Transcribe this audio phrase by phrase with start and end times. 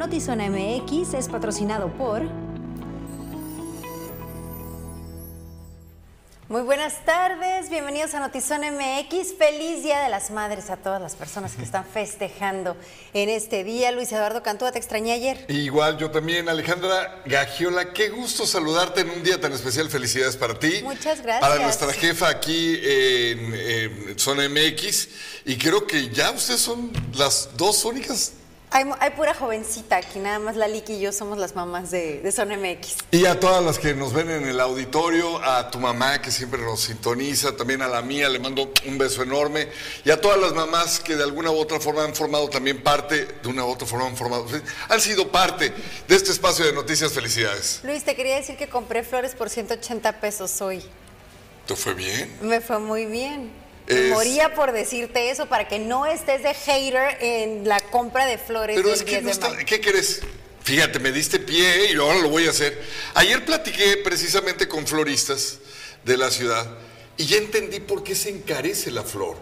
[0.00, 2.22] Notizona MX es patrocinado por...
[6.48, 9.34] Muy buenas tardes, bienvenidos a Notizón MX.
[9.36, 12.78] Feliz Día de las Madres a todas las personas que están festejando
[13.12, 13.92] en este día.
[13.92, 15.44] Luis Eduardo Cantúa, te extrañé ayer.
[15.48, 19.90] Igual yo también, Alejandra Gagiola, qué gusto saludarte en un día tan especial.
[19.90, 20.80] Felicidades para ti.
[20.82, 21.46] Muchas gracias.
[21.46, 25.08] Para nuestra jefa aquí en, en Zona MX.
[25.44, 28.32] Y creo que ya ustedes son las dos únicas
[28.72, 32.48] hay, pura jovencita aquí, nada más Liki y yo somos las mamás de, de Son
[32.48, 32.98] MX.
[33.10, 36.60] Y a todas las que nos ven en el auditorio, a tu mamá que siempre
[36.62, 39.68] nos sintoniza, también a la mía, le mando un beso enorme.
[40.04, 43.26] Y a todas las mamás que de alguna u otra forma han formado también parte,
[43.42, 44.46] de una u otra forma han formado,
[44.88, 45.72] han sido parte
[46.06, 47.12] de este espacio de noticias.
[47.12, 47.80] Felicidades.
[47.82, 50.82] Luis, te quería decir que compré flores por 180 pesos hoy.
[51.66, 52.36] ¿Te fue bien?
[52.42, 53.50] Me fue muy bien.
[54.10, 58.76] Moría por decirte eso para que no estés de hater en la compra de flores.
[58.76, 60.22] Pero es que no está, ¿qué querés?
[60.62, 62.80] Fíjate, me diste pie y ahora lo voy a hacer.
[63.14, 65.58] Ayer platiqué precisamente con floristas
[66.04, 66.66] de la ciudad
[67.16, 69.36] y ya entendí por qué se encarece la flor.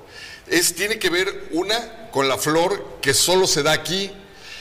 [0.46, 4.10] Es, tiene que ver, una, con la flor que solo se da aquí,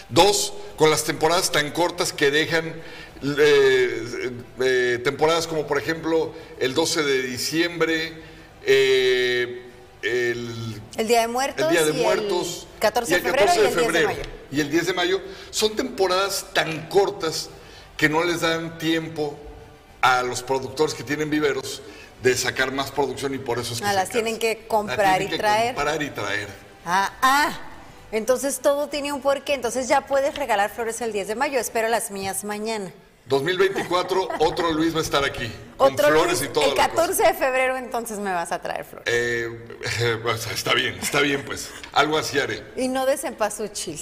[0.10, 2.76] dos, con las temporadas tan cortas que dejan
[3.24, 8.14] eh, eh, temporadas como por ejemplo el 12 de diciembre,
[8.66, 9.67] eh,
[10.02, 11.66] el, Día de Muertos.
[11.66, 12.68] El Día de Muertos.
[12.76, 14.22] El 14 de febrero y el 10 de mayo.
[14.52, 15.22] Y el 10 de mayo.
[15.50, 17.50] Son temporadas tan cortas
[17.98, 19.38] que no les dan tiempo
[20.02, 21.82] a los productores que tienen viveros
[22.22, 25.28] de sacar más producción y por eso es que ah, las tienen que comprar y
[25.28, 25.76] traer.
[25.76, 26.48] Comprar y traer.
[26.86, 27.60] Ah, ah.
[28.12, 29.54] Entonces todo tiene un porqué.
[29.54, 31.60] Entonces ya puedes regalar flores el 10 de mayo.
[31.60, 32.92] Espero las mías mañana.
[33.28, 35.52] 2024, otro Luis va a estar aquí.
[35.76, 36.64] Con flores y todo.
[36.64, 39.08] El 14 de febrero entonces me vas a traer flores.
[39.08, 39.50] Eh,
[40.54, 41.70] está bien, está bien pues.
[41.94, 42.64] Algo así haré.
[42.78, 44.00] Y no de cempasúchil.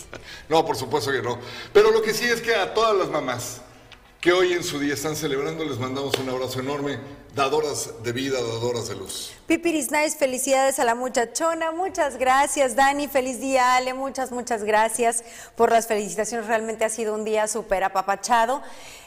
[0.48, 1.40] No, por supuesto que no.
[1.74, 3.62] Pero lo que sí es que a todas las mamás
[4.22, 6.98] que hoy en su día están celebrando, les mandamos un abrazo enorme,
[7.36, 9.34] dadoras de vida, dadoras de luz.
[9.46, 15.22] Pipiris Nice, felicidades a la muchachona, muchas gracias Dani, feliz día Ale, muchas, muchas gracias
[15.58, 18.62] por las felicitaciones, realmente ha sido un día súper apapachado,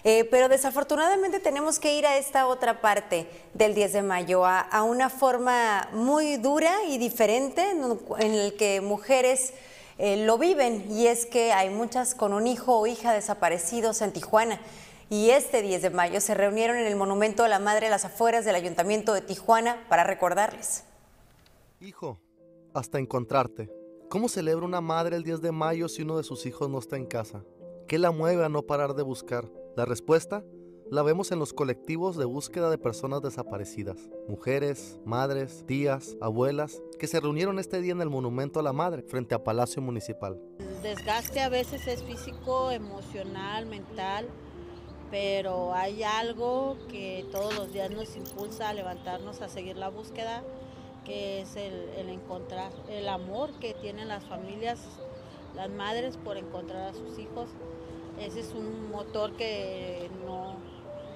[0.04, 4.82] eh, pero desafortunadamente tenemos que ir a esta otra parte del 10 de mayo, a,
[4.82, 9.54] una forma muy dura y diferente en, el que mujeres...
[10.00, 10.86] Eh, lo viven.
[10.92, 14.60] Y es que hay muchas con un hijo o hija desaparecidos en Tijuana
[15.10, 18.04] y este 10 de mayo se reunieron en el Monumento a la Madre a las
[18.04, 20.84] afueras del Ayuntamiento de Tijuana para recordarles.
[21.80, 22.20] Hijo,
[22.74, 23.70] hasta encontrarte.
[24.10, 26.96] ¿Cómo celebra una madre el 10 de mayo si uno de sus hijos no está
[26.96, 27.44] en casa?
[27.86, 29.50] ¿Qué la mueve a no parar de buscar?
[29.76, 30.44] La respuesta
[30.90, 37.06] la vemos en los colectivos de búsqueda de personas desaparecidas, mujeres, madres, tías, abuelas, que
[37.06, 40.40] se reunieron este día en el Monumento a la Madre frente a Palacio Municipal.
[40.58, 44.28] El desgaste a veces es físico, emocional, mental
[45.10, 50.42] pero hay algo que todos los días nos impulsa a levantarnos a seguir la búsqueda,
[51.04, 54.80] que es el, encontrar el amor que tienen las familias,
[55.54, 57.48] las madres por encontrar a sus hijos.
[58.20, 60.56] Ese es un motor que no,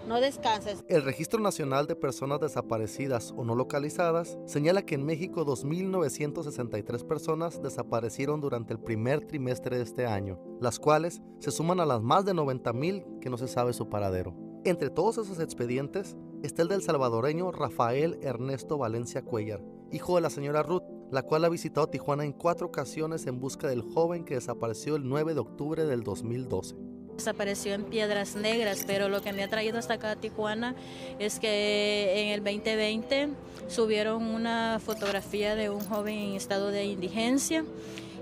[0.07, 0.85] no descansas.
[0.89, 7.63] El Registro Nacional de Personas Desaparecidas o No Localizadas señala que en México 2.963 personas
[7.63, 12.25] desaparecieron durante el primer trimestre de este año, las cuales se suman a las más
[12.25, 14.35] de 90.000 que no se sabe su paradero.
[14.65, 20.31] Entre todos esos expedientes está el del salvadoreño Rafael Ernesto Valencia Cuellar, hijo de la
[20.31, 24.35] señora Ruth, la cual ha visitado Tijuana en cuatro ocasiones en busca del joven que
[24.35, 26.75] desapareció el 9 de octubre del 2012.
[27.17, 30.75] Desapareció en Piedras Negras, pero lo que me ha traído hasta acá a Tijuana
[31.19, 33.29] es que en el 2020
[33.69, 37.65] subieron una fotografía de un joven en estado de indigencia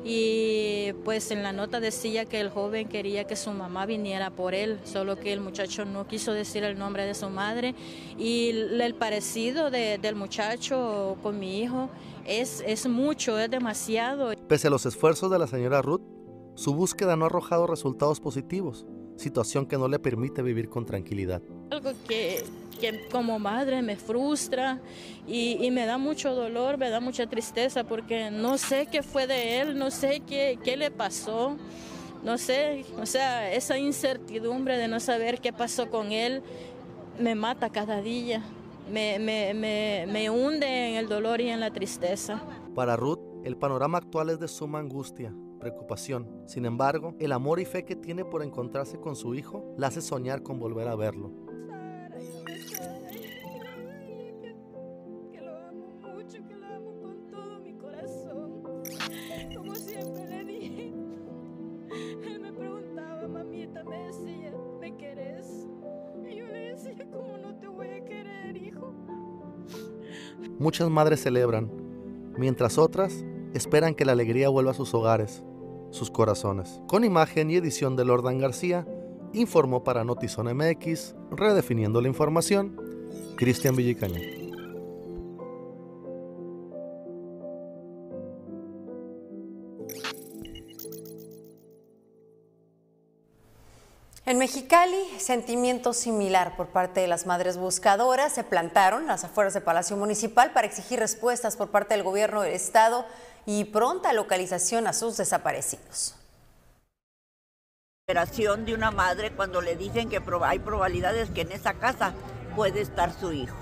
[0.04, 4.54] y pues en la nota decía que el joven quería que su mamá viniera por
[4.54, 7.74] él, solo que el muchacho no quiso decir el nombre de su madre
[8.18, 11.90] y el parecido del muchacho con mi hijo
[12.26, 14.32] es, es mucho, es demasiado.
[14.48, 16.02] Pese a los esfuerzos de la señora Ruth,
[16.60, 18.84] su búsqueda no ha arrojado resultados positivos,
[19.16, 21.40] situación que no le permite vivir con tranquilidad.
[21.70, 22.44] Algo que,
[23.10, 24.78] como madre me frustra
[25.26, 29.62] y, me da mucho dolor, me da mucha tristeza porque no sé qué fue de
[29.62, 31.56] él, no sé qué, qué le pasó,
[32.22, 36.42] no sé, o sea, esa incertidumbre de no saber qué pasó con él
[37.18, 38.42] me mata cada día,
[38.92, 42.42] me, me, me, me hunde en el dolor y en la tristeza.
[42.74, 46.42] Para Ruth, el panorama actual es de suma angustia preocupación.
[46.46, 50.00] Sin embargo, el amor y fe que tiene por encontrarse con su hijo la hace
[50.00, 51.30] soñar con volver a verlo.
[70.58, 71.70] Muchas madres celebran,
[72.36, 73.24] mientras otras
[73.54, 75.42] esperan que la alegría vuelva a sus hogares,
[75.90, 76.80] sus corazones.
[76.86, 78.86] Con imagen y edición de Lordan García,
[79.32, 82.76] informó para Notizón MX, redefiniendo la información,
[83.36, 84.20] Cristian Villicaña.
[94.30, 99.64] En Mexicali, sentimiento similar por parte de las madres buscadoras se plantaron las afueras del
[99.64, 103.04] Palacio Municipal para exigir respuestas por parte del gobierno del estado
[103.46, 106.14] y pronta localización a sus desaparecidos.
[108.06, 112.12] de una madre cuando le dicen que hay probabilidades que en esa casa
[112.56, 113.56] puede estar su hijo.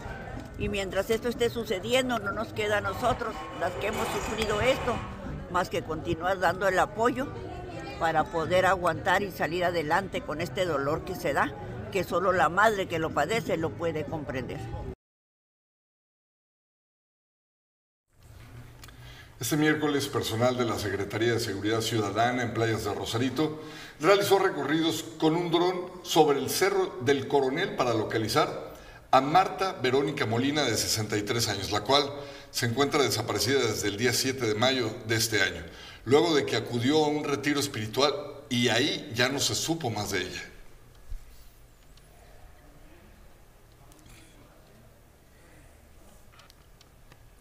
[0.59, 4.97] Y mientras esto esté sucediendo, no nos queda a nosotros, las que hemos sufrido esto,
[5.51, 7.29] más que continuar dando el apoyo
[8.01, 11.53] para poder aguantar y salir adelante con este dolor que se da,
[11.93, 14.61] que solo la madre que lo padece lo puede comprender.
[19.41, 23.63] Este miércoles, personal de la Secretaría de Seguridad Ciudadana en Playas de Rosarito
[24.01, 28.75] realizó recorridos con un dron sobre el Cerro del Coronel para localizar
[29.11, 32.11] a Marta Verónica Molina, de 63 años, la cual
[32.51, 35.63] se encuentra desaparecida desde el día 7 de mayo de este año
[36.09, 38.13] luego de que acudió a un retiro espiritual
[38.49, 40.43] y ahí ya no se supo más de ella.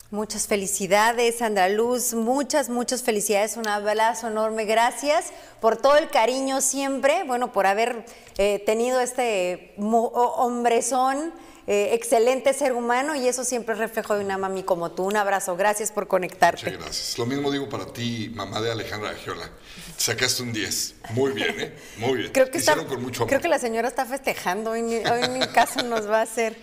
[0.09, 2.13] Muchas felicidades, Sandra Luz.
[2.13, 3.57] Muchas, muchas felicidades.
[3.57, 4.63] Un abrazo enorme.
[4.63, 7.25] Gracias por todo el cariño siempre.
[7.25, 8.05] Bueno, por haber
[8.37, 11.33] eh, tenido este hombrezón
[11.67, 15.03] eh, excelente ser humano y eso siempre es reflejo de una mami como tú.
[15.03, 16.63] Un abrazo, gracias por conectarte.
[16.63, 17.17] Muchas gracias.
[17.17, 19.49] Lo mismo digo para ti, mamá de Alejandra Giola.
[19.97, 20.95] Sacaste un 10.
[21.09, 21.75] Muy bien, ¿eh?
[21.97, 22.31] Muy bien.
[22.31, 23.27] Creo que, con mucho amor.
[23.27, 24.71] creo que la señora está festejando.
[24.71, 26.55] Hoy, en mi caso nos va a hacer.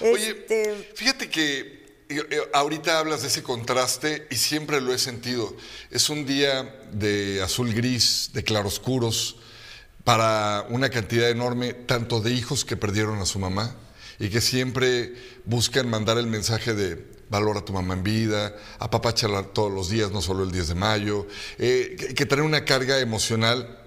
[0.00, 1.75] Oye, este, fíjate que
[2.52, 5.54] ahorita hablas de ese contraste y siempre lo he sentido.
[5.90, 9.36] Es un día de azul gris, de claroscuros,
[10.04, 13.74] para una cantidad enorme, tanto de hijos que perdieron a su mamá,
[14.18, 19.42] y que siempre buscan mandar el mensaje de valor a tu mamá en vida, apapacharla
[19.42, 21.26] todos los días, no solo el 10 de mayo,
[21.58, 23.80] eh, que, que, una carga emocional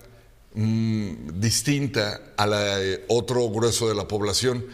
[0.54, 4.66] mm, distinta a la eh, otro grueso de la población.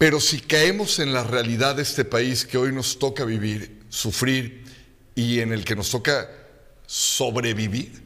[0.00, 4.64] Pero si caemos en la realidad de este país que hoy nos toca vivir, sufrir
[5.14, 6.26] y en el que nos toca
[6.86, 8.02] sobrevivir,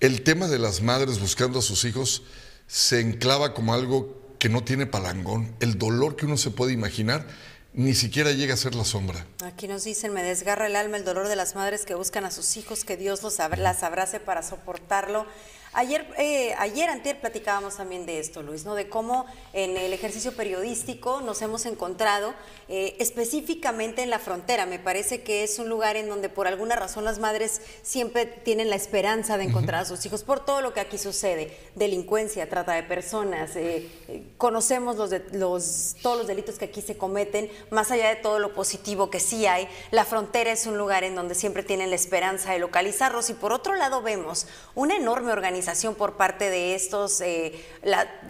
[0.00, 2.22] el tema de las madres buscando a sus hijos
[2.66, 7.26] se enclava como algo que no tiene palangón, el dolor que uno se puede imaginar,
[7.74, 9.26] ni siquiera llega a ser la sombra.
[9.44, 12.30] Aquí nos dicen, me desgarra el alma el dolor de las madres que buscan a
[12.30, 15.26] sus hijos, que Dios los las abrace para soportarlo.
[15.72, 18.74] Ayer, eh, ayer, antier platicábamos también de esto, Luis, ¿no?
[18.74, 22.34] De cómo en el ejercicio periodístico nos hemos encontrado
[22.68, 24.66] eh, específicamente en la frontera.
[24.66, 28.68] Me parece que es un lugar en donde por alguna razón las madres siempre tienen
[28.68, 32.72] la esperanza de encontrar a sus hijos por todo lo que aquí sucede, delincuencia, trata
[32.72, 33.88] de personas, eh,
[34.38, 38.54] conocemos los, los, todos los delitos que aquí se cometen, más allá de todo lo
[38.54, 42.52] positivo que sí hay, la frontera es un lugar en donde siempre tienen la esperanza
[42.52, 45.59] de localizarlos y por otro lado vemos una enorme organización
[45.96, 47.52] por parte de estos, eh,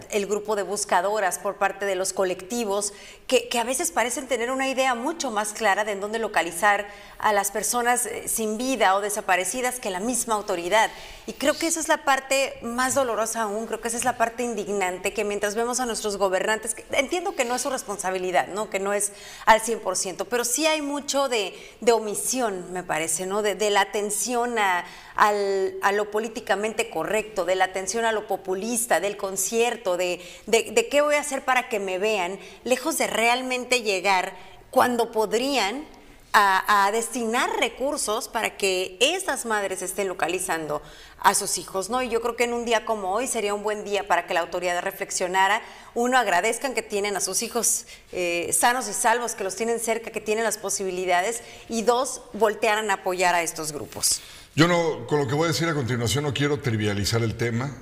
[0.09, 2.93] el grupo de buscadoras, por parte de los colectivos,
[3.27, 6.87] que, a veces parecen tener una idea mucho más clara de en dónde localizar
[7.19, 10.89] a las personas eh, sin vida o desaparecidas que la misma autoridad.
[11.27, 14.17] Y creo que esa es la parte más dolorosa aún, creo que esa es la
[14.17, 18.69] parte indignante, que mientras vemos a nuestros gobernantes, entiendo que no es su responsabilidad, ¿no?
[18.69, 19.13] que no es
[19.45, 21.53] al 100%, pero sí hay mucho de,
[21.91, 23.41] omisión, me parece, ¿no?
[23.41, 24.85] de, de la atención a
[25.15, 31.01] a lo políticamente correcto, de la atención a lo populista, del concierto, de, de, qué
[31.01, 34.33] voy a hacer para que me vean, lejos de realmente llegar
[34.69, 35.85] cuando podrían
[36.33, 40.81] a, destinar recursos para que esas madres estén localizando
[41.19, 42.01] a sus hijos, ¿no?
[42.01, 44.33] Y yo creo que en un día como hoy sería un buen día para que
[44.33, 45.61] la autoridad reflexionara.
[45.93, 50.11] Uno, agradezcan que tienen a sus hijos eh, sanos y salvos, que los tienen cerca,
[50.11, 51.41] que tienen las posibilidades.
[51.69, 54.21] Y dos, voltearan a apoyar a estos grupos.
[54.53, 57.73] Yo no, con lo que voy a decir a continuación, no quiero trivializar el tema,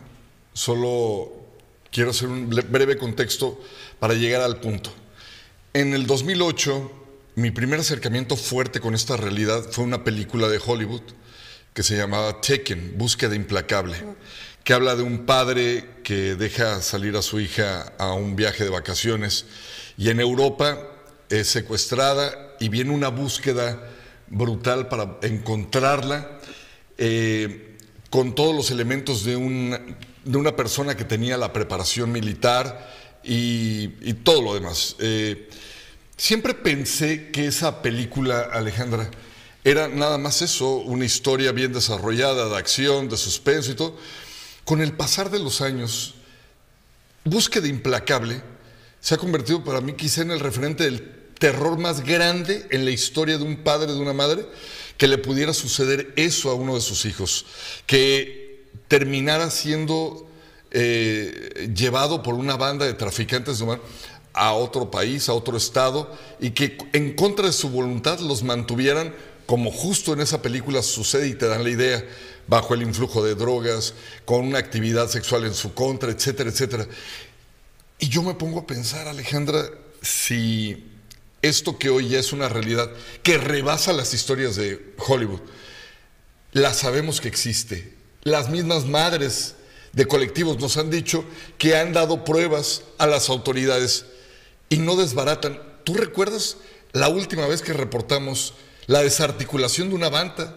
[0.54, 1.32] solo
[1.92, 3.60] quiero hacer un breve contexto
[3.98, 4.94] para llegar al punto.
[5.74, 6.92] En el 2008,
[7.36, 11.02] mi primer acercamiento fuerte con esta realidad fue una película de Hollywood
[11.74, 13.98] que se llamaba Taken, Búsqueda Implacable,
[14.64, 18.70] que habla de un padre que deja salir a su hija a un viaje de
[18.70, 19.46] vacaciones
[19.98, 20.78] y en Europa
[21.30, 23.90] es secuestrada y viene una búsqueda
[24.28, 26.38] brutal para encontrarla
[27.00, 27.78] eh,
[28.12, 29.98] con todos los elementos de un
[30.30, 32.88] de una persona que tenía la preparación militar
[33.24, 33.88] y,
[34.24, 34.96] todo lo demás.
[35.00, 35.50] Eh,
[36.18, 39.10] siempre pensé que esa película, Alejandra,
[39.64, 43.98] era nada más eso, una historia bien desarrollada, de acción, de suspenso y todo.
[44.66, 46.16] Con el pasar de los años,
[47.24, 48.42] Búsqueda Implacable
[49.02, 52.92] se ha convertido para mí quizá en el referente del terror más grande en la
[52.92, 54.46] historia de un padre, de una madre,
[55.00, 57.46] que le pudiera suceder eso a uno de sus hijos,
[57.88, 60.30] que terminara siendo
[60.72, 63.86] eh, llevado por una banda de traficantes de humanos
[64.34, 69.16] a otro país, a otro estado, y que en contra de su voluntad los mantuvieran,
[69.46, 72.06] como justo en esa película sucede y te dan la idea,
[72.48, 73.94] bajo el influjo de drogas,
[74.26, 76.86] con una actividad sexual en su contra, etcétera, etcétera.
[78.00, 79.64] Y yo me pongo a pensar, Alejandra,
[80.02, 80.84] si
[81.42, 82.90] esto que hoy ya es una realidad
[83.24, 85.42] que rebasa las historias de Hollywood,
[86.52, 87.94] la sabemos que existe.
[88.24, 89.56] Las mismas madres
[89.94, 91.24] de colectivos nos han dicho
[91.58, 94.06] que han dado pruebas a las autoridades
[94.70, 95.62] y no desbaratan.
[95.84, 96.58] ¿Tú recuerdas
[96.92, 98.54] la última vez que reportamos
[98.88, 100.56] la desarticulación de una banda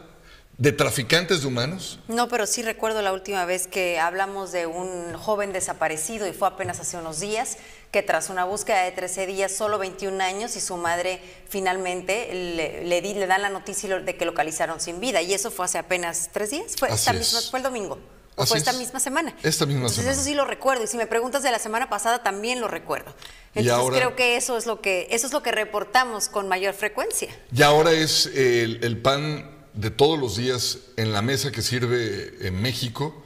[0.58, 1.98] de traficantes de humanos?
[2.08, 6.48] No, pero sí recuerdo la última vez que hablamos de un joven desaparecido y fue
[6.48, 7.58] apenas hace unos días,
[7.92, 13.02] que tras una búsqueda de 13 días, solo 21 años, y su madre finalmente le,
[13.02, 15.20] le, dan la noticia de que localizaron sin vida.
[15.20, 17.99] Y eso fue hace apenas tres días, fue, esta misma, fue el domingo.
[18.34, 19.37] ¿O fue esta misma semana?
[19.42, 20.12] Esta misma Entonces, semana.
[20.14, 20.84] Eso sí lo recuerdo.
[20.84, 23.14] Y si me preguntas de la semana pasada, también lo recuerdo.
[23.54, 27.28] Entonces creo que eso es lo que eso es lo que reportamos con mayor frecuencia.
[27.54, 32.62] Y ahora es el, pan de todos los días en la mesa que sirve en
[32.62, 33.22] México,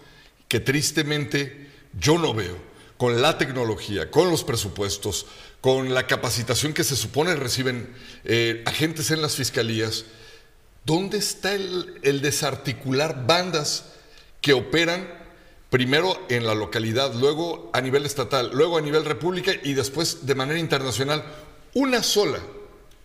[0.49, 2.66] que tristemente yo no veo
[2.97, 5.27] con la tecnología, con los presupuestos,
[5.61, 10.05] con la capacitación que se supone reciben eh, agentes en las fiscalías.
[10.85, 13.85] ¿Dónde está el desarticular bandas?
[14.47, 15.09] que operan
[15.71, 20.37] primero en la localidad, luego a nivel estatal, luego a nivel república y después de
[20.37, 21.25] manera internacional.
[21.75, 22.39] Una sola.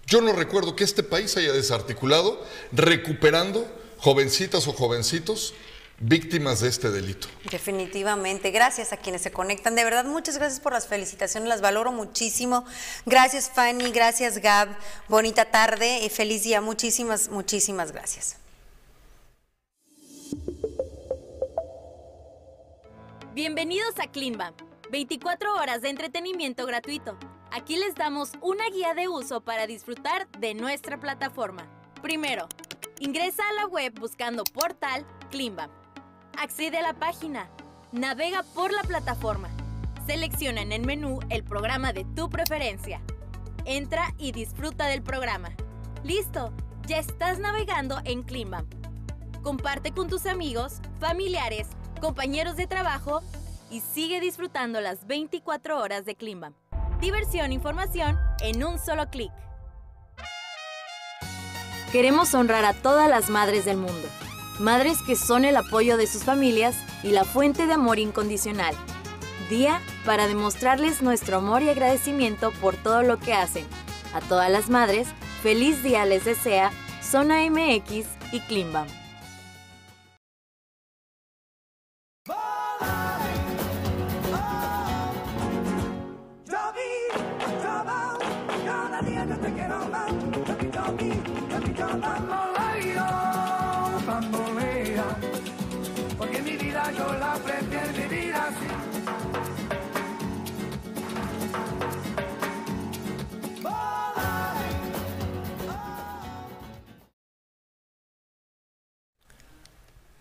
[0.05, 3.65] Yo no recuerdo que este país haya desarticulado recuperando
[3.97, 5.55] jovencitas o jovencitos
[6.01, 7.27] víctimas de este delito.
[7.49, 8.51] Definitivamente.
[8.51, 9.75] Gracias a quienes se conectan.
[9.75, 11.47] De verdad, muchas gracias por las felicitaciones.
[11.47, 12.65] Las valoro muchísimo.
[13.05, 13.91] Gracias, Fanny.
[13.91, 14.69] Gracias, Gab.
[15.07, 16.61] Bonita tarde y feliz día.
[16.61, 18.37] Muchísimas, muchísimas gracias.
[23.33, 24.53] Bienvenidos a Cleanbam,
[24.89, 27.17] 24 horas de entretenimiento gratuito.
[27.49, 31.65] Aquí les damos una guía de uso para disfrutar de nuestra plataforma.
[32.01, 32.49] Primero,
[32.99, 35.80] ingresa a la web buscando portal Cleanbam.
[36.37, 37.49] Accede a la página,
[37.91, 39.49] navega por la plataforma,
[40.07, 43.01] selecciona en el menú el programa de tu preferencia.
[43.65, 45.49] Entra y disfruta del programa.
[46.03, 46.51] Listo,
[46.87, 48.65] ya estás navegando en Cleanbam.
[49.43, 51.67] Comparte con tus amigos, familiares,
[51.99, 53.21] compañeros de trabajo
[53.69, 56.53] y sigue disfrutando las 24 horas de Clima.
[56.99, 59.31] Diversión e información en un solo clic.
[61.91, 64.07] Queremos honrar a todas las madres del mundo.
[64.59, 68.75] Madres que son el apoyo de sus familias y la fuente de amor incondicional.
[69.49, 73.65] Día para demostrarles nuestro amor y agradecimiento por todo lo que hacen.
[74.13, 75.07] A todas las madres,
[75.41, 78.87] feliz día les desea Zona MX y Klimbam.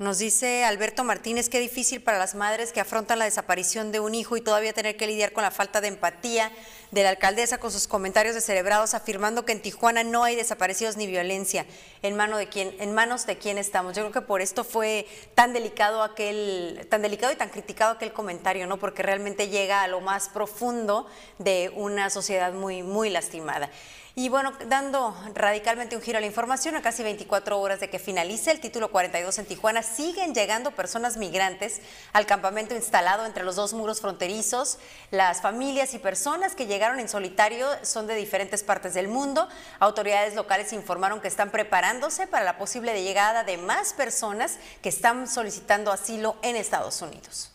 [0.01, 4.15] Nos dice Alberto Martínez que difícil para las madres que afrontan la desaparición de un
[4.15, 6.51] hijo y todavía tener que lidiar con la falta de empatía
[6.91, 11.07] de la alcaldesa con sus comentarios descerebrados afirmando que en Tijuana no hay desaparecidos ni
[11.07, 11.67] violencia.
[12.01, 13.95] ¿En, mano de quién, en manos de quién estamos?
[13.95, 18.15] Yo creo que por esto fue tan delicado aquel, tan delicado y tan criticado aquel
[18.15, 18.79] comentario, ¿no?
[18.79, 23.71] Porque realmente llega a lo más profundo de una sociedad muy, muy lastimada.
[24.17, 27.99] Y bueno, dando radicalmente un giro a la información, a casi 24 horas de que
[27.99, 31.81] finalice el título 42 en Tijuana, siguen llegando personas migrantes
[32.13, 34.79] al campamento instalado entre los dos muros fronterizos.
[35.11, 39.49] Las familias y personas que llegaron en solitario son de diferentes partes del mundo.
[39.79, 45.29] Autoridades locales informaron que están preparándose para la posible llegada de más personas que están
[45.29, 47.53] solicitando asilo en Estados Unidos.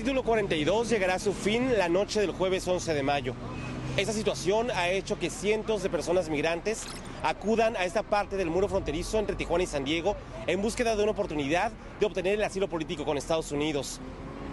[0.00, 3.34] Título 42 llegará a su fin la noche del jueves 11 de mayo.
[3.98, 6.86] Esa situación ha hecho que cientos de personas migrantes
[7.22, 11.02] acudan a esta parte del muro fronterizo entre Tijuana y San Diego en búsqueda de
[11.02, 14.00] una oportunidad de obtener el asilo político con Estados Unidos.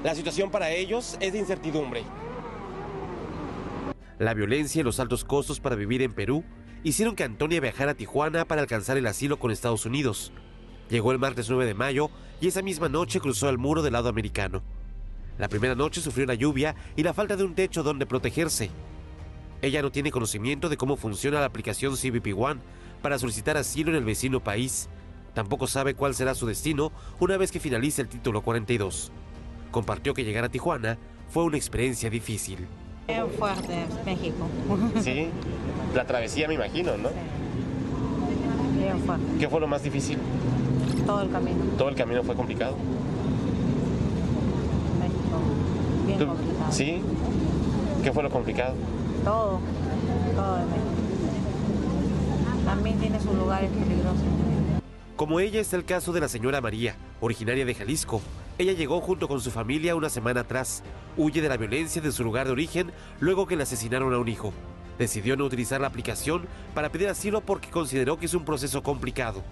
[0.04, 2.04] La situación para ellos es de incertidumbre.
[4.20, 6.44] La violencia y los altos costos para vivir en Perú
[6.84, 10.34] hicieron que Antonia viajara a Tijuana para alcanzar el asilo con Estados Unidos.
[10.90, 12.10] Llegó el martes 9 de mayo
[12.42, 14.62] y esa misma noche cruzó el muro del lado americano.
[15.38, 18.69] La primera noche sufrió la lluvia y la falta de un techo donde protegerse.
[19.62, 22.60] Ella no tiene conocimiento de cómo funciona la aplicación CBP One
[23.02, 24.89] para solicitar asilo en el vecino país.
[25.34, 29.12] Tampoco sabe cuál será su destino una vez que finalice el título 42.
[29.71, 30.97] Compartió que llegar a Tijuana
[31.30, 32.65] fue una experiencia difícil.
[33.08, 34.47] Bien fuerte, México.
[35.02, 35.28] Sí,
[35.93, 37.10] la travesía me imagino, ¿no?
[38.80, 39.26] Bien fuerte.
[39.39, 40.17] ¿Qué fue lo más difícil?
[41.06, 41.63] Todo el camino.
[41.78, 42.76] ¿Todo el camino fue complicado?
[45.00, 45.39] México.
[46.06, 46.57] Bien ¿Tú- complicado.
[46.71, 47.01] ¿Sí?
[48.03, 48.75] ¿Qué fue lo complicado?
[49.23, 49.60] Todo.
[50.36, 50.88] Todo de México.
[52.65, 54.21] También tiene sus lugares peligrosos.
[55.15, 58.21] Como ella está el caso de la señora María, originaria de Jalisco.
[58.60, 60.84] Ella llegó junto con su familia una semana atrás.
[61.15, 64.27] Huye de la violencia de su lugar de origen luego que le asesinaron a un
[64.27, 64.53] hijo.
[64.99, 69.43] Decidió no utilizar la aplicación para pedir asilo porque consideró que es un proceso complicado.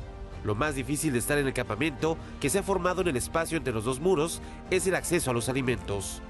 [0.44, 3.58] Lo más difícil de estar en el campamento, que se ha formado en el espacio
[3.58, 6.22] entre los dos muros, es el acceso a los alimentos.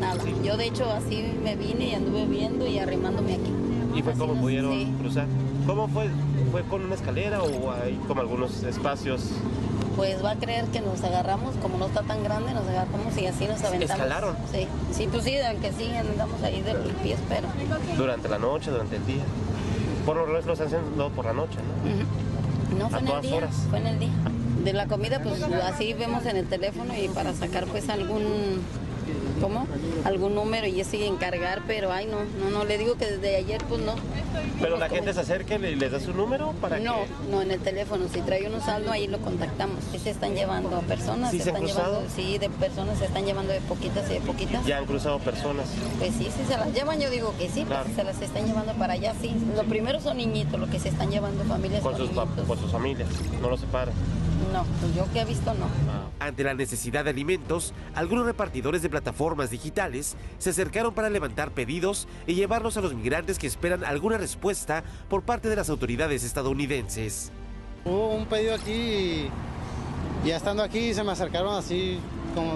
[0.00, 3.52] Nada, yo de hecho así me vine y anduve viendo y arrimándome aquí.
[3.94, 4.92] ¿Y fue Así cómo nos- pudieron sí.
[5.00, 5.26] cruzar?
[5.66, 6.08] ¿Cómo fue?
[6.50, 9.22] ¿Fue con una escalera o hay como algunos espacios?
[9.96, 13.26] Pues va a creer que nos agarramos, como no está tan grande, nos agarramos y
[13.26, 13.90] así nos aventamos.
[13.90, 14.36] ¿Escalaron?
[14.52, 17.46] Sí, sí, pues sí, aunque sí, andamos ahí de pies, pero
[17.96, 19.22] ¿Durante la noche, durante el día?
[20.04, 21.56] Por lo regular lo están haciendo por la noche,
[22.72, 22.78] ¿no?
[22.78, 23.54] no fue ¿A en el todas día, horas?
[23.70, 24.10] fue en el día.
[24.64, 28.22] De la comida, pues así vemos en el teléfono y para sacar pues algún,
[29.40, 29.66] ¿cómo?
[30.04, 33.62] Algún número y así encargar, pero ay no, no, no, le digo que desde ayer
[33.68, 33.94] pues no.
[34.60, 37.30] Pero la Como- gente se acerca y les da su número para No, que...
[37.30, 38.06] no, en el teléfono.
[38.12, 39.78] Si trae uno saldo, ahí lo contactamos.
[40.02, 41.30] Se están llevando personas.
[41.30, 41.92] ¿Sí se han están cruzado?
[42.00, 44.64] llevando, sí, de personas se están llevando de poquitas y de poquitas.
[44.66, 45.66] Ya han cruzado personas.
[45.98, 47.84] Pues sí, sí se las llevan, yo digo que sí, Claro.
[47.84, 49.34] pues se las están llevando para allá, sí.
[49.56, 52.46] Lo primero son niñitos, lo que se están llevando familias Con sus, niñitos.
[52.46, 53.08] con sus familias,
[53.40, 53.94] no los separan.
[54.52, 55.66] No, pues yo que he visto no.
[56.20, 62.06] Ante la necesidad de alimentos, algunos repartidores de plataformas digitales se acercaron para levantar pedidos
[62.26, 67.32] y llevarlos a los migrantes que esperan alguna respuesta por parte de las autoridades estadounidenses.
[67.84, 69.30] Hubo un pedido aquí y
[70.24, 71.98] ya estando aquí se me acercaron así
[72.34, 72.54] como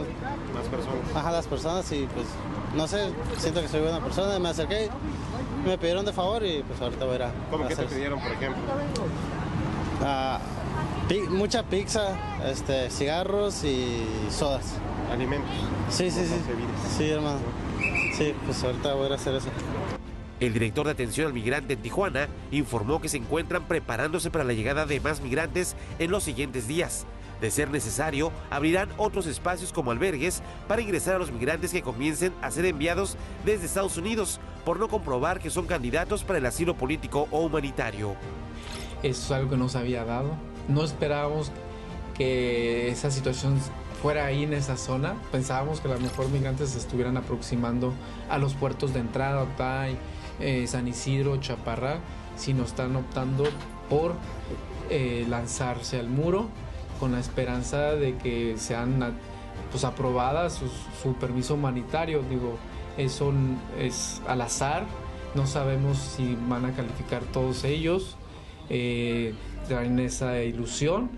[0.55, 0.99] Más personas.
[1.15, 2.27] ajá, las personas y pues
[2.75, 4.89] no sé, siento que soy buena persona, me acerqué,
[5.67, 8.63] me pidieron de favor y pues ahorita voy a ¿Cómo que te pidieron, por ejemplo?
[10.03, 10.39] Ah,
[11.09, 12.17] pi- mucha pizza,
[12.47, 14.75] este, cigarros y sodas.
[15.13, 15.51] Alimentos.
[15.91, 16.35] Sí, sí, sí.
[16.97, 17.39] Sí, hermano.
[18.17, 19.49] Sí, pues ahorita voy a hacer eso.
[20.41, 24.53] El director de atención al migrante en Tijuana informó que se encuentran preparándose para la
[24.53, 27.07] llegada de más migrantes en los siguientes días.
[27.41, 32.33] De ser necesario, abrirán otros espacios como albergues para ingresar a los migrantes que comiencen
[32.43, 36.75] a ser enviados desde Estados Unidos por no comprobar que son candidatos para el asilo
[36.77, 38.15] político o humanitario.
[39.03, 40.33] Eso es algo que no se había dado.
[40.69, 41.51] No esperábamos
[42.15, 43.59] que esa situación
[44.03, 45.15] fuera ahí en esa zona.
[45.33, 47.93] Pensábamos que a lo mejor migrantes se estuvieran aproximando
[48.29, 49.97] a los puertos de entrada, Otay,
[50.41, 51.99] eh, San Isidro, Chaparral,
[52.37, 53.45] sino están optando
[53.89, 54.15] por
[54.91, 56.49] eh, lanzarse al muro
[57.01, 59.15] con la esperanza de que sean
[59.71, 60.61] pues, aprobadas
[61.03, 62.23] su, permiso humanitario.
[62.29, 62.57] Digo,
[62.97, 63.33] eso
[63.79, 64.87] es al azar,
[65.35, 68.17] no sabemos si van a calificar todos ellos,
[68.71, 69.35] eh,
[69.69, 71.11] traen esa ilusión,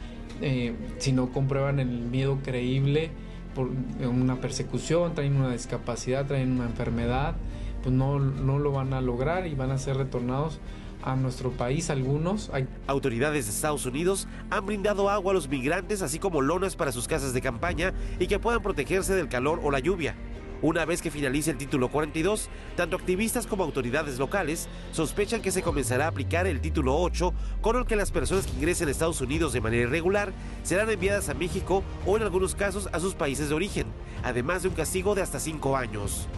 [0.42, 3.10] eh, si no comprueban el miedo creíble
[3.54, 3.70] por
[4.06, 7.34] una persecución, traen una discapacidad, traen una enfermedad,
[7.82, 10.60] pues no, no lo van a lograr y van a ser retornados
[11.02, 12.50] a nuestro país algunos.
[12.52, 16.92] Hay Autoridades de Estados Unidos han brindado agua a los migrantes, así como lonas para
[16.92, 20.14] sus casas de campaña y que puedan protegerse del calor o la lluvia.
[20.62, 25.62] Una vez que finalice el título 42, tanto activistas como autoridades locales sospechan que se
[25.62, 29.22] comenzará a aplicar el título 8, con el que las personas que ingresen a Estados
[29.22, 33.48] Unidos de manera irregular serán enviadas a México o en algunos casos a sus países
[33.48, 33.86] de origen,
[34.22, 36.28] además de un castigo de hasta 5 años.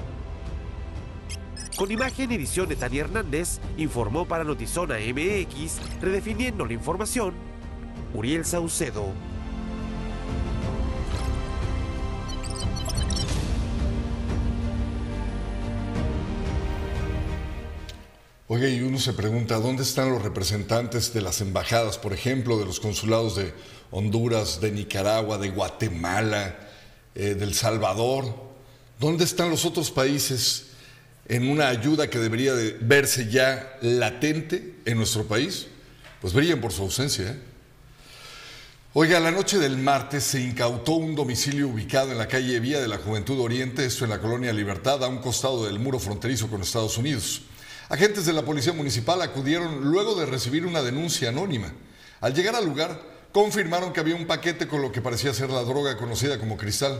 [1.77, 7.35] Con imagen y edición de Tania Hernández, informó para Notizona MX, redefiniendo la información,
[8.15, 9.32] Uriel Saucedo.
[18.55, 22.67] Oye, y uno se pregunta, ¿dónde están los representantes de las embajadas, por ejemplo, de
[22.67, 23.55] los consulados de
[23.91, 26.59] Honduras, de Nicaragua, de Guatemala,
[27.15, 28.27] eh, del Salvador?
[29.01, 30.67] ¿Dónde están los otros países
[31.29, 35.69] en una ayuda que debería de verse ya latente en nuestro país?
[36.21, 37.31] Pues brillan por su ausencia.
[37.31, 37.39] ¿eh?
[38.93, 42.89] Oiga, la noche del martes se incautó un domicilio ubicado en la calle Vía de
[42.89, 46.61] la Juventud Oriente, esto en la colonia Libertad, a un costado del muro fronterizo con
[46.61, 47.45] Estados Unidos.
[47.93, 51.71] Agentes de la Policía Municipal acudieron luego de recibir una denuncia anónima.
[52.23, 52.99] Al llegar al lugar,
[53.33, 56.99] confirmaron que había un paquete con lo que parecía ser la droga conocida como cristal.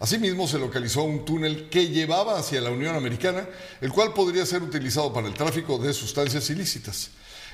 [0.00, 3.46] Asimismo, se localizó un túnel que llevaba hacia la Unión Americana,
[3.80, 7.10] el cual podría ser utilizado para el tráfico de sustancias ilícitas.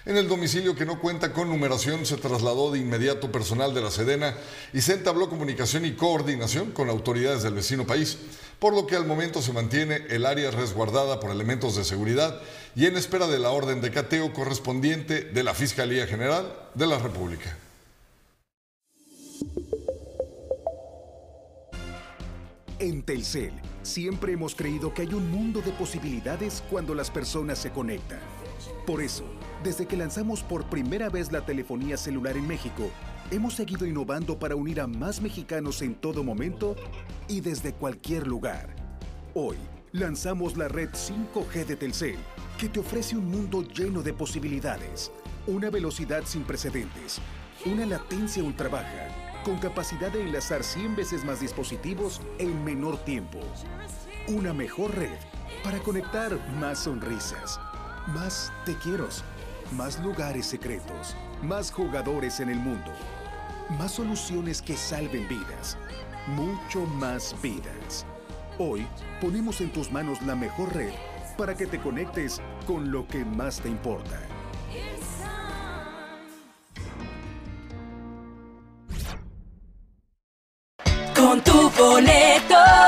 [0.08, 3.90] En el domicilio que no cuenta con numeración se trasladó de inmediato personal de la
[3.90, 4.34] Sedena
[4.72, 8.16] y se entabló comunicación y coordinación con autoridades del vecino país,
[8.58, 12.40] por lo que al momento se mantiene el área resguardada por elementos de seguridad
[12.74, 16.98] y en espera de la orden de cateo correspondiente de la Fiscalía General de la
[16.98, 17.54] República.
[22.78, 27.70] En Telcel, siempre hemos creído que hay un mundo de posibilidades cuando las personas se
[27.72, 28.20] conectan.
[28.86, 29.24] Por eso,
[29.62, 32.90] desde que lanzamos por primera vez la telefonía celular en México,
[33.30, 36.76] hemos seguido innovando para unir a más mexicanos en todo momento
[37.26, 38.68] y desde cualquier lugar.
[39.34, 39.56] Hoy,
[39.92, 42.18] lanzamos la red 5G de Telcel,
[42.58, 45.10] que te ofrece un mundo lleno de posibilidades,
[45.46, 47.20] una velocidad sin precedentes,
[47.66, 49.08] una latencia ultra baja,
[49.44, 53.40] con capacidad de enlazar 100 veces más dispositivos en menor tiempo.
[54.28, 55.18] Una mejor red
[55.64, 57.58] para conectar más sonrisas,
[58.08, 59.08] más te quiero
[59.72, 62.92] más lugares secretos, más jugadores en el mundo,
[63.78, 65.76] más soluciones que salven vidas,
[66.26, 68.06] mucho más vidas.
[68.58, 68.86] Hoy
[69.20, 70.92] ponemos en tus manos la mejor red
[71.36, 74.18] para que te conectes con lo que más te importa.
[81.14, 82.87] Con tu boleto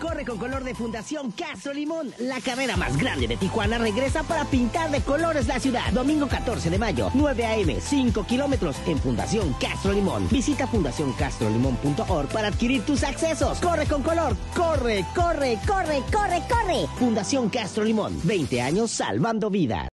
[0.00, 2.12] Corre con color de Fundación Castro Limón.
[2.18, 5.92] La carrera más grande de Tijuana regresa para pintar de colores la ciudad.
[5.92, 10.26] Domingo 14 de mayo, 9 a.m., 5 kilómetros en Fundación Castro Limón.
[10.30, 13.60] Visita fundacioncastrolimón.org para adquirir tus accesos.
[13.60, 14.34] Corre con color.
[14.56, 16.86] Corre, corre, corre, corre, corre.
[16.98, 18.18] Fundación Castro Limón.
[18.24, 19.90] 20 años salvando vidas.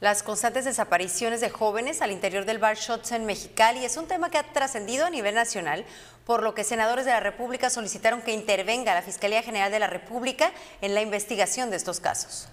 [0.00, 4.30] las constantes desapariciones de jóvenes al interior del bar Shots en Mexicali es un tema
[4.30, 5.84] que ha trascendido a nivel nacional,
[6.24, 9.86] por lo que senadores de la República solicitaron que intervenga la Fiscalía General de la
[9.86, 12.48] República en la investigación de estos casos.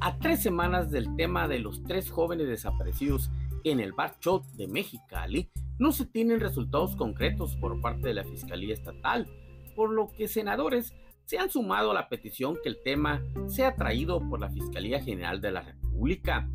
[0.00, 3.30] A tres semanas del tema de los tres jóvenes desaparecidos
[3.64, 8.24] en el bar Shot de Mexicali, no se tienen resultados concretos por parte de la
[8.24, 9.26] Fiscalía Estatal,
[9.74, 14.20] por lo que senadores se han sumado a la petición que el tema sea traído
[14.28, 16.48] por la Fiscalía General de la República.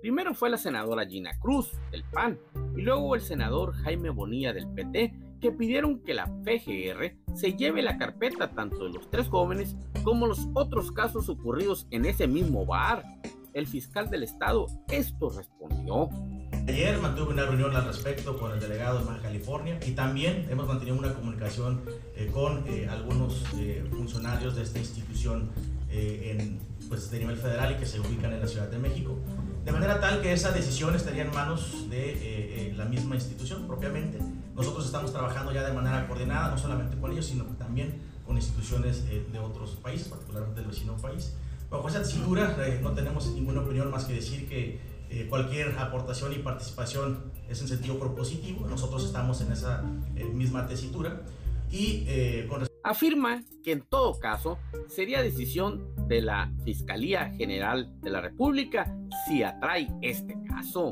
[0.00, 2.40] Primero fue la senadora Gina Cruz, del PAN,
[2.76, 7.82] y luego el senador Jaime Bonilla, del PT, que pidieron que la PGR se lleve
[7.82, 12.64] la carpeta tanto de los tres jóvenes como los otros casos ocurridos en ese mismo
[12.64, 13.04] bar.
[13.52, 16.08] El fiscal del estado esto respondió.
[16.68, 20.68] Ayer mantuve una reunión al respecto con el delegado de Baja California y también hemos
[20.68, 21.82] mantenido una comunicación
[22.16, 25.50] eh, con eh, algunos eh, funcionarios de esta institución
[25.90, 29.18] en, pues, de nivel federal y que se ubican en la Ciudad de México
[29.64, 33.66] de manera tal que esa decisión estaría en manos de eh, eh, la misma institución
[33.66, 34.18] propiamente.
[34.62, 39.04] Nosotros estamos trabajando ya de manera coordinada, no solamente con ellos, sino también con instituciones
[39.10, 41.34] eh, de otros países, particularmente del vecino país.
[41.68, 44.92] Bajo esa tesitura no tenemos ninguna opinión más que decir que
[45.28, 48.66] cualquier aportación y participación es en sentido propositivo.
[48.66, 49.82] Nosotros estamos en esa
[50.32, 51.22] misma tesitura
[51.70, 58.20] y con afirma que en todo caso sería decisión de la Fiscalía General de la
[58.20, 58.94] República
[59.26, 60.90] si atrae este caso.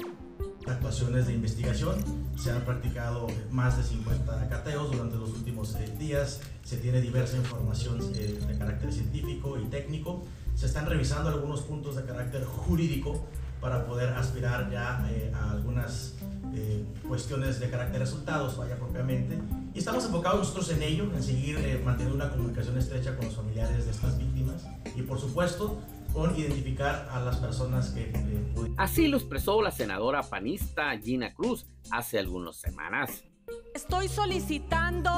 [0.66, 1.96] Actuaciones de investigación,
[2.36, 7.36] se han practicado más de 50 cateos durante los últimos eh, días, se tiene diversa
[7.36, 10.22] información eh, de carácter científico y técnico,
[10.54, 13.26] se están revisando algunos puntos de carácter jurídico
[13.60, 16.14] para poder aspirar ya eh, a algunas
[16.54, 19.38] eh, cuestiones de carácter resultados, vaya propiamente.
[19.74, 23.36] Y estamos enfocados nosotros en ello, en seguir eh, manteniendo una comunicación estrecha con los
[23.36, 24.64] familiares de estas víctimas.
[24.96, 25.78] Y por supuesto
[26.12, 28.12] con identificar a las personas que...
[28.76, 33.24] Así lo expresó la senadora panista Gina Cruz hace algunas semanas.
[33.74, 35.10] Estoy solicitando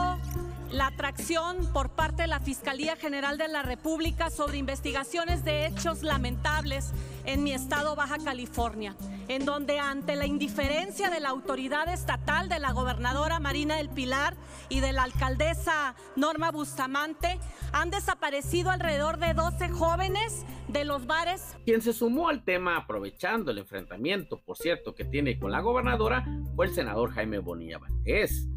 [0.72, 6.02] la atracción por parte de la Fiscalía General de la República sobre investigaciones de hechos
[6.02, 6.92] lamentables
[7.26, 8.96] en mi estado Baja California,
[9.28, 14.34] en donde ante la indiferencia de la autoridad estatal de la gobernadora Marina del Pilar
[14.70, 17.38] y de la alcaldesa Norma Bustamante,
[17.72, 21.54] han desaparecido alrededor de 12 jóvenes de los bares.
[21.66, 26.24] Quien se sumó al tema aprovechando el enfrentamiento, por cierto, que tiene con la gobernadora
[26.56, 28.48] fue el senador Jaime Bonilla Valdés.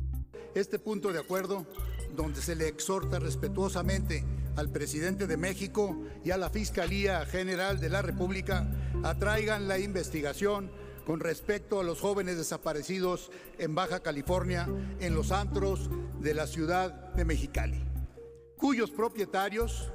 [0.56, 1.66] Este punto de acuerdo
[2.16, 4.24] donde se le exhorta respetuosamente
[4.56, 8.68] al presidente de México y a la Fiscalía General de la República
[9.04, 10.72] a traigan la investigación
[11.06, 14.68] con respecto a los jóvenes desaparecidos en Baja California
[15.00, 17.84] en los antros de la ciudad de Mexicali,
[18.58, 19.92] cuyos propietarios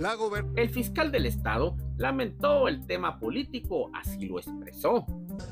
[0.00, 0.14] la
[0.56, 5.06] El fiscal del estado lamentó el tema político, así lo expresó.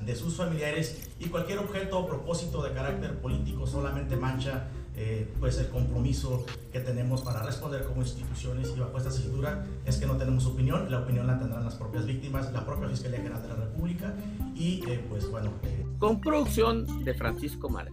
[0.05, 5.59] De sus familiares y cualquier objeto o propósito de carácter político solamente mancha eh, pues
[5.59, 10.17] el compromiso que tenemos para responder como instituciones y bajo esta escritura es que no
[10.17, 13.57] tenemos opinión, la opinión la tendrán las propias víctimas, la propia Fiscalía General de la
[13.57, 14.15] República
[14.55, 15.53] y eh, pues bueno.
[15.65, 15.85] Eh.
[15.99, 17.93] Con producción de Francisco Madre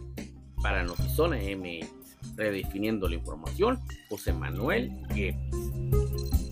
[0.61, 1.87] para Notizona MX,
[2.35, 6.50] redefiniendo la información, José Manuel Guedes.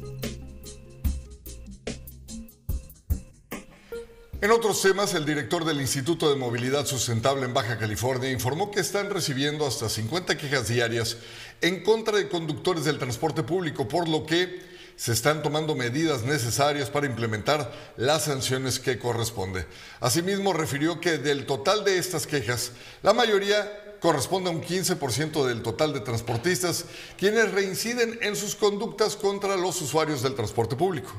[4.42, 8.80] En otros temas, el director del Instituto de Movilidad Sustentable en Baja California informó que
[8.80, 11.18] están recibiendo hasta 50 quejas diarias
[11.60, 14.62] en contra de conductores del transporte público, por lo que
[14.96, 19.66] se están tomando medidas necesarias para implementar las sanciones que corresponde.
[20.00, 22.72] Asimismo, refirió que del total de estas quejas,
[23.04, 26.86] la mayoría corresponde a un 15% del total de transportistas
[27.18, 31.12] quienes reinciden en sus conductas contra los usuarios del transporte público.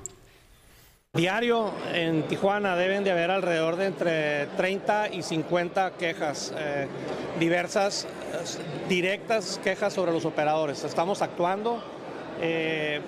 [1.13, 6.87] Diario en Tijuana deben de haber alrededor de entre 30 y 50 quejas eh,
[7.41, 8.07] diversas,
[8.89, 10.85] directas quejas sobre los operadores.
[10.85, 11.83] Estamos actuando.
[12.41, 13.01] Eh,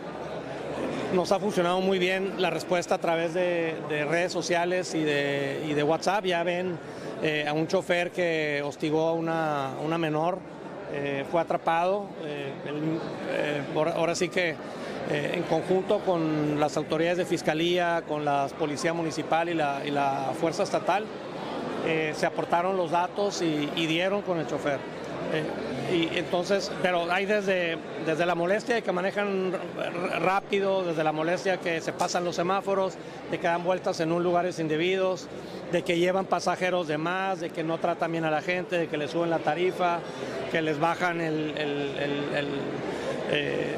[1.14, 6.24] nos ha funcionado muy bien la respuesta a través de, redes sociales y de, WhatsApp.
[6.24, 6.76] Ya ven
[7.22, 10.40] eh, a un chofer que hostigó a una, menor,
[11.31, 12.07] fue atrapado.
[13.94, 14.57] ahora sí que
[15.11, 20.62] eh, en conjunto con las autoridades de fiscalía, con la policía municipal y la, fuerza
[20.62, 21.05] estatal,
[21.87, 24.78] eh, se aportaron los datos y, dieron con el chofer.
[25.33, 25.44] Eh,
[25.94, 27.76] y entonces, pero hay desde,
[28.07, 29.52] desde la molestia de que manejan
[30.20, 32.94] rápido, desde la molestia que se pasan los semáforos,
[33.31, 35.26] de que dan vueltas en un lugares indebidos,
[35.72, 38.88] de que llevan pasajeros de más, de que no tratan bien a la gente, de
[38.88, 39.98] que les suben la tarifa,
[40.52, 41.54] que les bajan el
[43.34, 43.74] eh,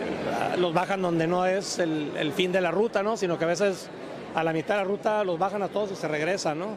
[0.59, 3.17] los bajan donde no es el, fin de la ruta, ¿no?
[3.17, 3.89] Sino que a veces
[4.35, 6.77] a la mitad de la ruta los bajan a todos y se regresan, ¿no?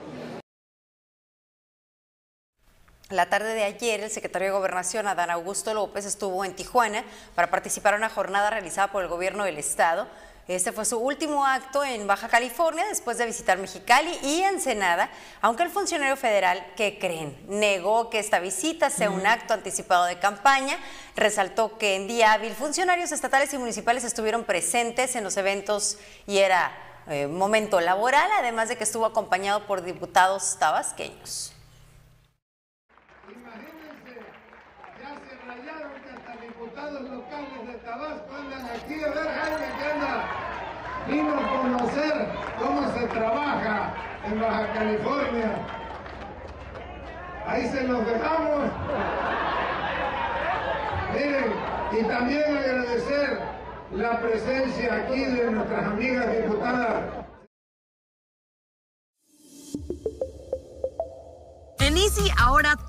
[3.10, 7.50] La tarde de ayer, el secretario de Gobernación, Adán Augusto López, estuvo en Tijuana para
[7.50, 10.08] participar en una jornada realizada por el gobierno del estado
[10.56, 15.10] este fue su último acto en Baja California después de visitar Mexicali y Ensenada,
[15.42, 20.20] aunque el funcionario federal, que creen, negó que esta visita sea un acto anticipado de
[20.20, 20.78] campaña,
[21.18, 26.38] resaltó que en día hábil funcionarios estatales y municipales estuvieron presentes en los eventos y
[26.38, 26.72] era
[27.08, 31.54] eh, momento laboral, además de que estuvo acompañado por diputados tabasqueños.
[33.30, 34.22] Imagínense,
[35.02, 37.57] ya se rayaron que hasta diputados locales
[37.88, 39.28] Tabasco andan aquí a ver
[41.08, 42.28] vino a conocer
[42.60, 43.94] cómo se trabaja
[44.26, 45.52] en Baja California.
[47.48, 48.70] Ahí se los dejamos.
[51.14, 51.54] Miren,
[51.94, 53.40] y también agradecer
[53.94, 57.27] la presencia aquí de nuestras amigas diputadas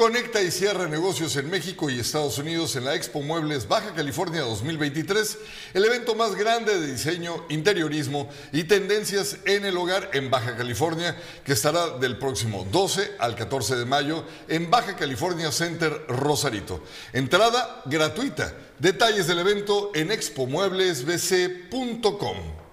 [0.00, 4.40] Conecta y cierra negocios en México y Estados Unidos en la Expo Muebles Baja California
[4.40, 5.36] 2023,
[5.74, 11.20] el evento más grande de diseño, interiorismo y tendencias en el hogar en Baja California,
[11.44, 16.82] que estará del próximo 12 al 14 de mayo en Baja California Center Rosarito.
[17.12, 18.54] Entrada gratuita.
[18.78, 22.69] Detalles del evento en expomueblesbc.com.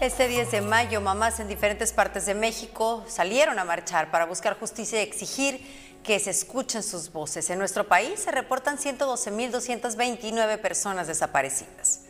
[0.00, 4.58] Este 10 de mayo, mamás en diferentes partes de México salieron a marchar para buscar
[4.58, 5.60] justicia y exigir
[6.02, 7.50] que se escuchen sus voces.
[7.50, 12.00] En nuestro país se reportan 112.229 personas desaparecidas.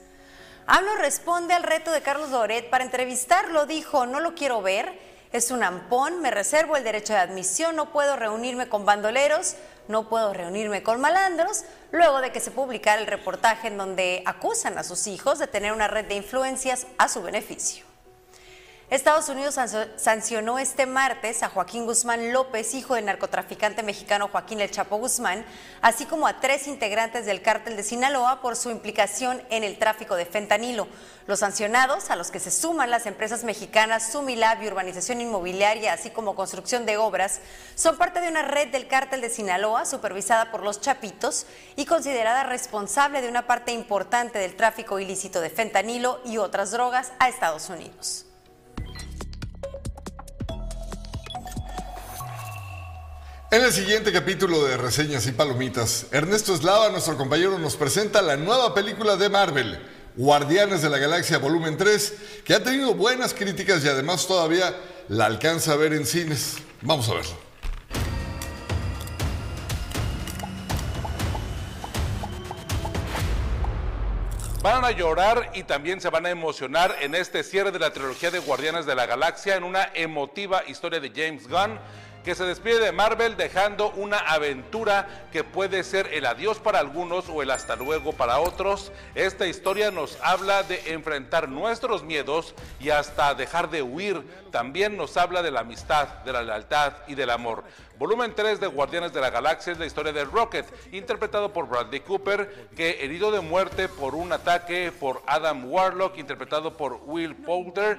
[0.68, 3.66] AMLO responde al reto de Carlos Loret para entrevistarlo.
[3.66, 4.96] Dijo, no lo quiero ver,
[5.32, 9.56] es un ampón, me reservo el derecho de admisión, no puedo reunirme con bandoleros,
[9.90, 14.78] no puedo reunirme con malandros, luego de que se publicara el reportaje en donde acusan
[14.78, 17.89] a sus hijos de tener una red de influencias a su beneficio.
[18.90, 19.56] Estados Unidos
[19.94, 25.46] sancionó este martes a Joaquín Guzmán López, hijo del narcotraficante mexicano Joaquín El Chapo Guzmán,
[25.80, 30.16] así como a tres integrantes del cártel de Sinaloa por su implicación en el tráfico
[30.16, 30.88] de fentanilo.
[31.28, 36.10] Los sancionados, a los que se suman las empresas mexicanas Sumilab y Urbanización Inmobiliaria, así
[36.10, 37.38] como construcción de obras,
[37.76, 42.42] son parte de una red del cártel de Sinaloa supervisada por los Chapitos y considerada
[42.42, 47.68] responsable de una parte importante del tráfico ilícito de fentanilo y otras drogas a Estados
[47.68, 48.26] Unidos.
[53.52, 58.36] En el siguiente capítulo de Reseñas y Palomitas, Ernesto Eslava, nuestro compañero, nos presenta la
[58.36, 59.84] nueva película de Marvel,
[60.14, 64.76] Guardianes de la Galaxia Volumen 3, que ha tenido buenas críticas y además todavía
[65.08, 66.58] la alcanza a ver en cines.
[66.82, 67.32] Vamos a verlo.
[74.62, 78.30] Van a llorar y también se van a emocionar en este cierre de la trilogía
[78.30, 81.80] de Guardianes de la Galaxia en una emotiva historia de James Gunn
[82.24, 87.28] que se despide de Marvel dejando una aventura que puede ser el adiós para algunos
[87.28, 88.92] o el hasta luego para otros.
[89.14, 94.22] Esta historia nos habla de enfrentar nuestros miedos y hasta dejar de huir.
[94.50, 97.64] También nos habla de la amistad, de la lealtad y del amor.
[97.98, 102.00] Volumen 3 de Guardianes de la Galaxia es la historia de Rocket, interpretado por Bradley
[102.00, 107.98] Cooper, que herido de muerte por un ataque por Adam Warlock, interpretado por Will Poulter,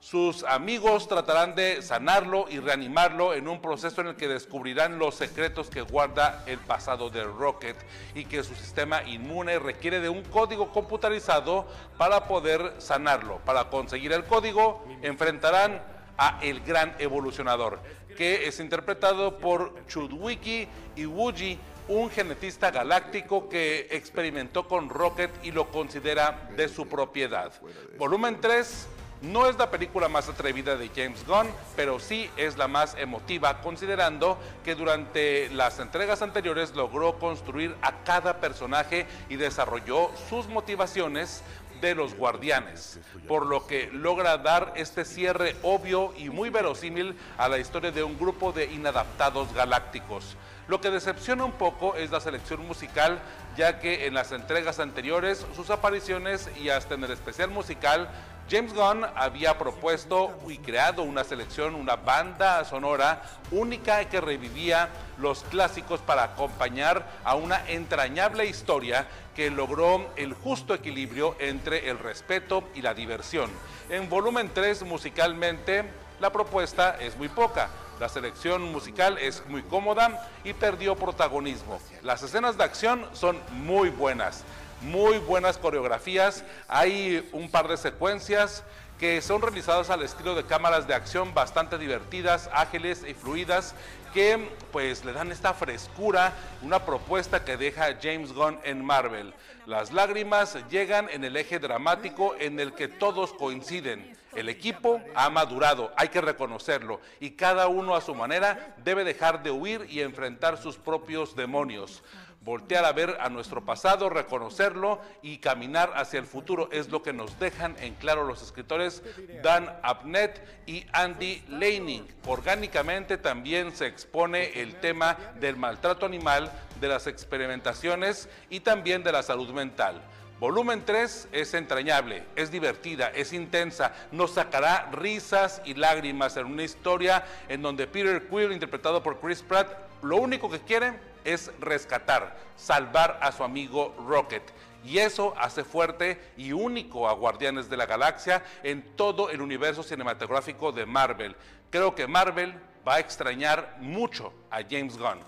[0.00, 5.16] sus amigos tratarán de sanarlo y reanimarlo en un proceso en el que descubrirán los
[5.16, 7.76] secretos que guarda el pasado de Rocket
[8.14, 11.66] y que su sistema inmune requiere de un código computarizado
[11.98, 13.38] para poder sanarlo.
[13.44, 15.82] Para conseguir el código enfrentarán
[16.18, 17.80] a el gran evolucionador,
[18.16, 25.70] que es interpretado por Chudwiki Iwuji, un genetista galáctico que experimentó con Rocket y lo
[25.70, 27.52] considera de su propiedad.
[27.98, 28.88] Volumen 3
[29.22, 33.60] no es la película más atrevida de James Gunn, pero sí es la más emotiva,
[33.60, 41.42] considerando que durante las entregas anteriores logró construir a cada personaje y desarrolló sus motivaciones
[41.80, 42.98] de los guardianes,
[43.28, 48.02] por lo que logra dar este cierre obvio y muy verosímil a la historia de
[48.02, 50.36] un grupo de inadaptados galácticos.
[50.68, 53.20] Lo que decepciona un poco es la selección musical,
[53.56, 58.08] ya que en las entregas anteriores sus apariciones y hasta en el especial musical
[58.48, 63.20] James Gunn había propuesto y creado una selección, una banda sonora
[63.50, 64.88] única que revivía
[65.18, 71.98] los clásicos para acompañar a una entrañable historia que logró el justo equilibrio entre el
[71.98, 73.50] respeto y la diversión.
[73.90, 75.84] En volumen 3 musicalmente
[76.20, 77.68] la propuesta es muy poca.
[77.98, 81.80] La selección musical es muy cómoda y perdió protagonismo.
[82.02, 84.44] Las escenas de acción son muy buenas
[84.82, 88.64] muy buenas coreografías, hay un par de secuencias
[88.98, 93.74] que son realizadas al estilo de cámaras de acción bastante divertidas, ágiles y fluidas,
[94.14, 99.34] que pues le dan esta frescura, una propuesta que deja James Gunn en Marvel.
[99.66, 104.16] Las lágrimas llegan en el eje dramático en el que todos coinciden.
[104.34, 109.42] El equipo ha madurado, hay que reconocerlo, y cada uno a su manera debe dejar
[109.42, 112.02] de huir y enfrentar sus propios demonios
[112.46, 116.68] voltear a ver a nuestro pasado, reconocerlo y caminar hacia el futuro.
[116.70, 119.02] Es lo que nos dejan en claro los escritores
[119.42, 122.06] Dan Abnett y Andy Leining.
[122.24, 129.10] Orgánicamente también se expone el tema del maltrato animal, de las experimentaciones y también de
[129.10, 130.00] la salud mental.
[130.38, 136.62] Volumen 3 es entrañable, es divertida, es intensa, nos sacará risas y lágrimas en una
[136.62, 139.68] historia en donde Peter Quill, interpretado por Chris Pratt,
[140.02, 144.42] lo único que quiere es rescatar, salvar a su amigo Rocket.
[144.84, 149.82] Y eso hace fuerte y único a Guardianes de la Galaxia en todo el universo
[149.82, 151.34] cinematográfico de Marvel.
[151.70, 152.54] Creo que Marvel
[152.86, 155.18] va a extrañar mucho a James Gunn.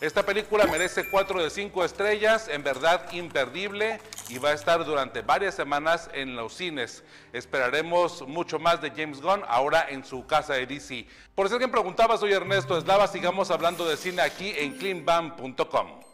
[0.00, 5.22] Esta película merece 4 de 5 estrellas, en verdad imperdible, y va a estar durante
[5.22, 7.02] varias semanas en los cines.
[7.32, 11.06] Esperaremos mucho más de James Gunn ahora en su casa de DC.
[11.34, 16.07] Por si alguien preguntaba, soy Ernesto Eslava, sigamos hablando de cine aquí en cleanbam.com.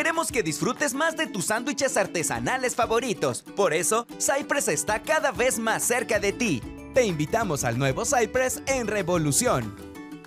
[0.00, 3.42] Queremos que disfrutes más de tus sándwiches artesanales favoritos.
[3.42, 6.62] Por eso, Cypress está cada vez más cerca de ti.
[6.94, 9.76] Te invitamos al nuevo Cypress en Revolución.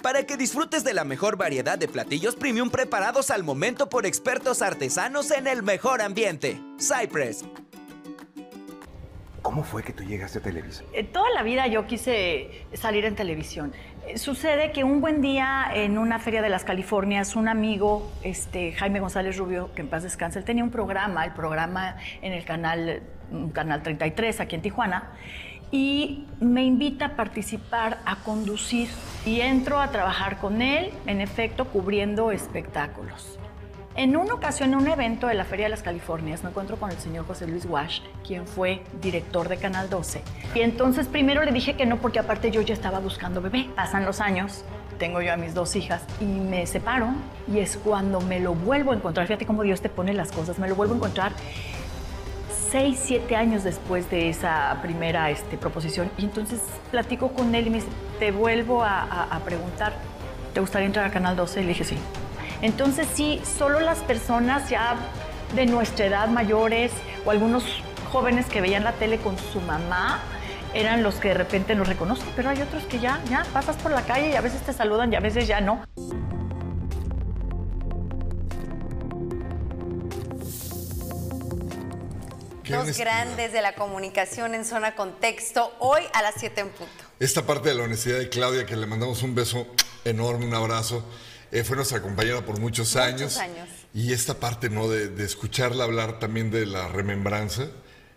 [0.03, 4.61] Para que disfrutes de la mejor variedad de platillos premium preparados al momento por expertos
[4.61, 6.61] artesanos en el mejor ambiente.
[6.77, 7.43] Cypress,
[9.41, 10.83] ¿Cómo fue que tú llegaste a Televisa?
[10.93, 13.73] Eh, Toda la vida yo quise salir en televisión.
[14.15, 18.99] Sucede que un buen día en una feria de las Californias, un amigo, este, Jaime
[18.99, 23.01] González Rubio, que en paz descanse, él tenía un programa, el programa en el canal,
[23.53, 25.11] canal 33 aquí en Tijuana,
[25.71, 28.89] y me invita a participar, a conducir.
[29.25, 33.39] Y entro a trabajar con él, en efecto, cubriendo espectáculos.
[33.95, 36.89] En una ocasión, en un evento de la Feria de las Californias, me encuentro con
[36.89, 40.21] el señor José Luis Wash, quien fue director de Canal 12.
[40.55, 43.69] Y entonces primero le dije que no, porque aparte yo ya estaba buscando bebé.
[43.75, 44.65] Pasan los años,
[44.97, 47.09] tengo yo a mis dos hijas y me separo
[47.47, 49.27] y es cuando me lo vuelvo a encontrar.
[49.27, 50.57] Fíjate cómo Dios te pone las cosas.
[50.57, 51.31] Me lo vuelvo a encontrar
[52.71, 56.09] seis, siete años después de esa primera este, proposición.
[56.17, 59.93] Y entonces platico con él y me dice, te vuelvo a, a- preguntar,
[60.55, 61.59] ¿te gustaría entrar a Canal 12?
[61.59, 61.95] Y le dije, sí.
[62.63, 64.95] Entonces sí, solo las personas ya
[65.53, 66.91] de nuestra edad mayores
[67.25, 67.63] o algunos
[68.11, 70.21] jóvenes que veían la tele con su mamá
[70.73, 73.91] eran los que de repente nos reconocen, pero hay otros que ya, ya pasas por
[73.91, 75.83] la calle y a veces te saludan y a veces ya no.
[82.69, 86.91] Honest- grandes de la comunicación en zona contexto, hoy a las 7 en punto.
[87.19, 89.67] Esta parte de la honestidad de Claudia, que le mandamos un beso
[90.05, 91.05] enorme, un abrazo,
[91.53, 93.21] eh, fue nuestra compañera por muchos años.
[93.21, 93.69] Muchos años.
[93.93, 94.87] Y esta parte, ¿no?
[94.89, 97.67] De, de escucharla hablar también de la remembranza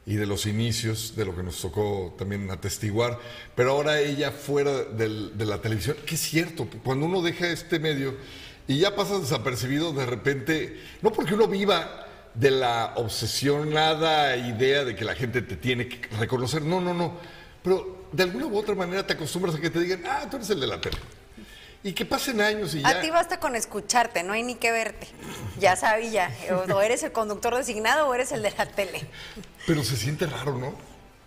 [0.06, 3.18] y de los inicios, de lo que nos tocó también atestiguar.
[3.54, 7.78] Pero ahora ella fuera del- de la televisión, que es cierto, cuando uno deja este
[7.78, 8.16] medio
[8.68, 14.94] y ya pasa desapercibido, de repente, no porque uno viva de la obsesionada idea de
[14.94, 17.18] que la gente te tiene que reconocer, no, no, no.
[17.62, 20.50] Pero de alguna u otra manera te acostumbras a que te digan, ah, tú eres
[20.50, 20.98] el de la tele.
[21.86, 22.88] Y que pasen años y ya.
[22.88, 25.06] A ti basta con escucharte, no hay ni que verte.
[25.60, 29.06] Ya sabía, o o eres el conductor designado o eres el de la tele.
[29.68, 30.74] Pero se siente raro, ¿no?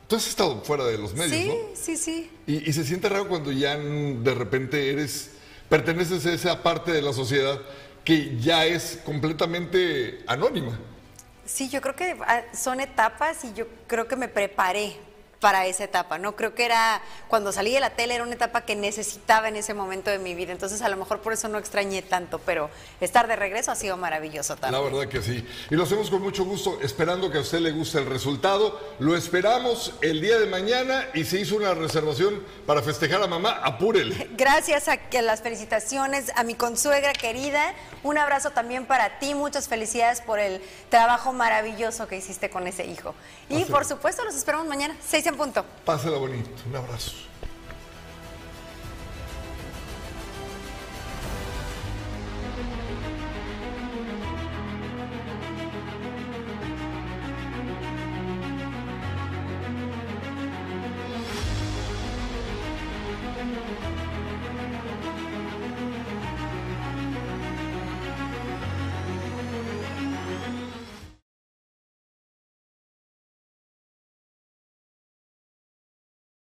[0.10, 1.55] Tú has estado fuera de los medios, Sí, ¿no?
[1.76, 2.32] sí, sí.
[2.45, 5.32] Y, y se siente raro cuando ya de repente eres,
[5.70, 7.57] perteneces a esa parte de la sociedad
[8.03, 10.78] que ya es completamente anónima.
[11.45, 14.97] Sí, yo creo que ah, son etapas y yo creo que me preparé
[15.39, 16.35] para esa etapa, ¿no?
[16.35, 19.73] Creo que era, cuando salí de la tele era una etapa que necesitaba en ese
[19.73, 22.69] momento de mi vida, entonces a lo mejor por eso no extrañé tanto, pero
[22.99, 24.83] estar de regreso ha sido maravilloso La también.
[24.93, 25.47] verdad que sí.
[25.69, 28.79] Y lo hacemos con mucho gusto, esperando que a usted le guste el resultado.
[28.99, 33.61] Lo esperamos el día de mañana y se hizo una reservación para festejar a mamá,
[33.63, 34.29] apúrele.
[34.37, 37.73] Gracias a las felicitaciones a mi consuegra querida,
[38.03, 42.85] un abrazo también para ti, muchas felicidades por el trabajo maravilloso que hiciste con ese
[42.85, 43.15] hijo.
[43.49, 44.95] Y por supuesto los esperamos mañana,
[45.30, 45.63] en punto.
[46.19, 46.49] Bonito.
[46.69, 47.13] Un abrazo.